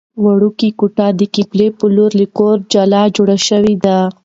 وړوکې 0.25 0.69
کوټه 0.79 1.07
د 1.19 1.21
قبلې 1.35 1.67
په 1.77 1.85
لور 1.95 2.11
له 2.19 2.27
کوره 2.37 2.65
جلا 2.73 3.03
جوړه 3.15 3.37
شوې 3.47 3.73
ده. 3.85 3.97